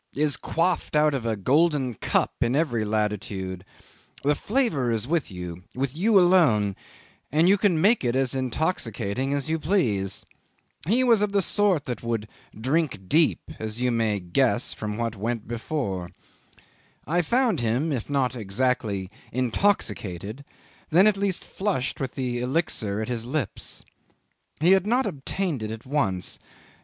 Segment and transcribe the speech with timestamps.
[0.15, 3.63] is quaffed out of a golden cup in every latitude:
[4.23, 6.75] the flavour is with you with you alone,
[7.31, 10.25] and you can make it as intoxicating as you please.
[10.87, 12.27] He was of the sort that would
[12.59, 16.09] drink deep, as you may guess from what went before.
[17.05, 20.43] I found him, if not exactly intoxicated,
[20.89, 23.83] then at least flushed with the elixir at his lips.
[24.59, 26.39] He had not obtained it at once.